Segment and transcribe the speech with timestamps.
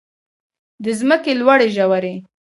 [0.83, 2.13] د ځمکې لوړې ژورې.